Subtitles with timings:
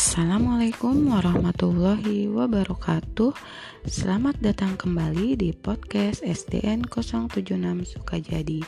[0.00, 3.36] Assalamualaikum warahmatullahi wabarakatuh.
[3.84, 7.44] Selamat datang kembali di podcast SDN 076
[7.84, 8.64] Sukajadi.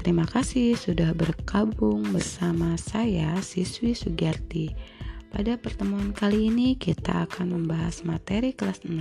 [0.00, 4.72] Terima kasih sudah bergabung bersama saya siswi Sugiarti.
[5.28, 8.96] Pada pertemuan kali ini kita akan membahas materi kelas 6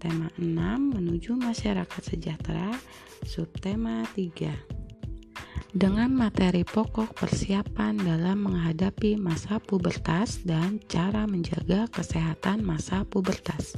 [0.00, 0.48] Tema 6
[0.96, 2.72] menuju masyarakat sejahtera
[3.20, 4.85] Subtema 3
[5.76, 13.76] dengan materi pokok persiapan dalam menghadapi masa pubertas dan cara menjaga kesehatan masa pubertas.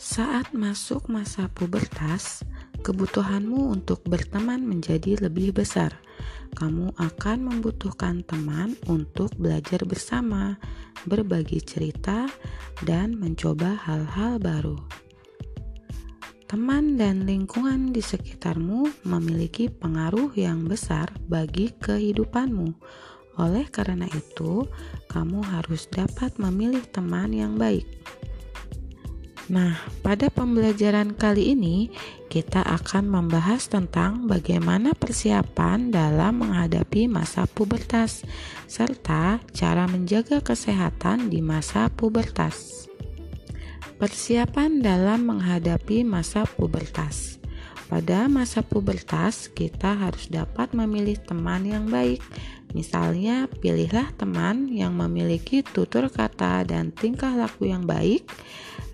[0.00, 2.48] Saat masuk masa pubertas,
[2.80, 6.00] kebutuhanmu untuk berteman menjadi lebih besar.
[6.56, 10.56] Kamu akan membutuhkan teman untuk belajar bersama,
[11.04, 12.24] berbagi cerita,
[12.88, 14.80] dan mencoba hal-hal baru.
[16.52, 22.76] Teman dan lingkungan di sekitarmu memiliki pengaruh yang besar bagi kehidupanmu.
[23.40, 24.68] Oleh karena itu,
[25.08, 27.88] kamu harus dapat memilih teman yang baik.
[29.48, 31.88] Nah, pada pembelajaran kali ini
[32.28, 38.28] kita akan membahas tentang bagaimana persiapan dalam menghadapi masa pubertas
[38.68, 42.91] serta cara menjaga kesehatan di masa pubertas.
[44.02, 47.38] Persiapan dalam menghadapi masa pubertas.
[47.86, 52.18] Pada masa pubertas, kita harus dapat memilih teman yang baik.
[52.74, 58.26] Misalnya, pilihlah teman yang memiliki tutur kata dan tingkah laku yang baik,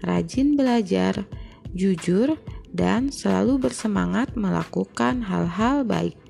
[0.05, 1.25] rajin belajar,
[1.73, 2.37] jujur,
[2.69, 6.21] dan selalu bersemangat melakukan hal-hal baik.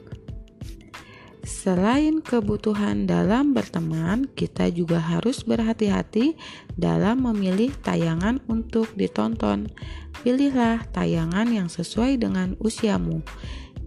[1.48, 6.36] Selain kebutuhan dalam berteman, kita juga harus berhati-hati
[6.76, 9.72] dalam memilih tayangan untuk ditonton.
[10.20, 13.24] Pilihlah tayangan yang sesuai dengan usiamu.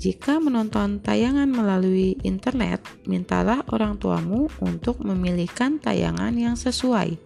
[0.01, 7.21] Jika menonton tayangan melalui internet, mintalah orang tuamu untuk memilihkan tayangan yang sesuai.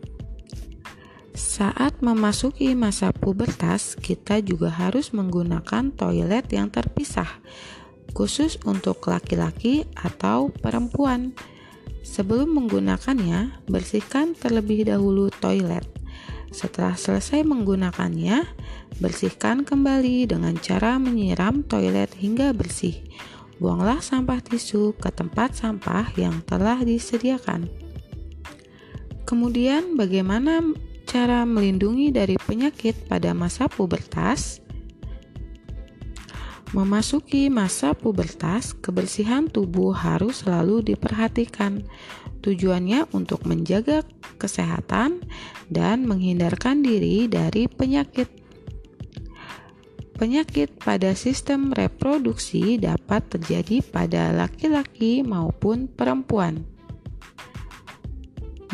[1.32, 7.40] Saat memasuki masa pubertas, kita juga harus menggunakan toilet yang terpisah
[8.16, 11.36] khusus untuk laki-laki atau perempuan.
[12.00, 15.84] Sebelum menggunakannya, bersihkan terlebih dahulu toilet.
[16.56, 18.48] Setelah selesai menggunakannya,
[19.04, 22.96] bersihkan kembali dengan cara menyiram toilet hingga bersih.
[23.60, 27.68] Buanglah sampah tisu ke tempat sampah yang telah disediakan.
[29.28, 30.64] Kemudian, bagaimana
[31.04, 34.65] cara melindungi dari penyakit pada masa pubertas?
[36.76, 41.88] Memasuki masa pubertas, kebersihan tubuh harus selalu diperhatikan.
[42.44, 44.04] Tujuannya untuk menjaga
[44.36, 45.24] kesehatan
[45.72, 48.28] dan menghindarkan diri dari penyakit.
[50.20, 56.68] Penyakit pada sistem reproduksi dapat terjadi pada laki-laki maupun perempuan.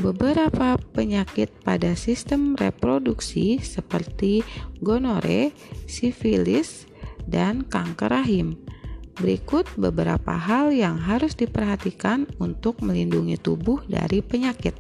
[0.02, 4.42] Beberapa penyakit pada sistem reproduksi seperti
[4.82, 5.54] gonore,
[5.86, 6.90] sifilis,
[7.32, 8.60] dan kanker rahim.
[9.16, 14.76] Berikut beberapa hal yang harus diperhatikan untuk melindungi tubuh dari penyakit.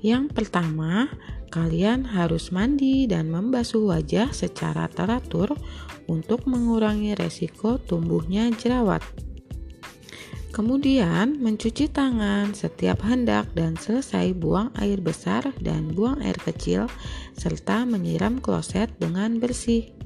[0.00, 1.10] Yang pertama,
[1.50, 5.52] kalian harus mandi dan membasuh wajah secara teratur
[6.06, 9.02] untuk mengurangi resiko tumbuhnya jerawat.
[10.54, 16.90] Kemudian, mencuci tangan setiap hendak dan selesai buang air besar dan buang air kecil,
[17.38, 19.97] serta menyiram kloset dengan bersih.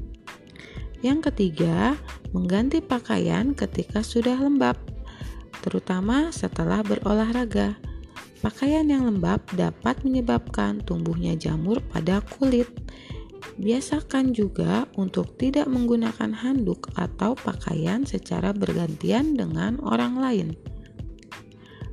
[1.03, 1.99] Yang ketiga,
[2.31, 4.79] mengganti pakaian ketika sudah lembab,
[5.67, 7.75] terutama setelah berolahraga.
[8.39, 12.67] Pakaian yang lembab dapat menyebabkan tumbuhnya jamur pada kulit.
[13.59, 20.49] Biasakan juga untuk tidak menggunakan handuk atau pakaian secara bergantian dengan orang lain.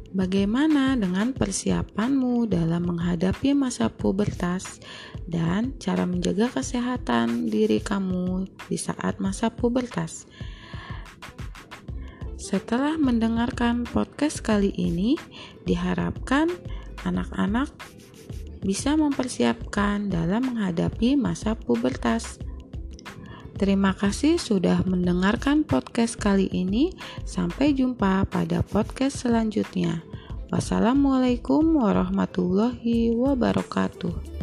[0.09, 4.81] Bagaimana dengan persiapanmu dalam menghadapi masa pubertas
[5.30, 10.25] dan cara menjaga kesehatan diri kamu di saat masa pubertas?
[12.42, 15.14] Setelah mendengarkan podcast kali ini,
[15.70, 16.50] diharapkan
[17.05, 17.70] anak-anak
[18.66, 22.41] bisa mempersiapkan dalam menghadapi masa pubertas.
[23.59, 26.96] Terima kasih sudah mendengarkan podcast kali ini.
[27.28, 30.00] Sampai jumpa pada podcast selanjutnya.
[30.47, 34.39] Wassalamualaikum warahmatullahi wabarakatuh.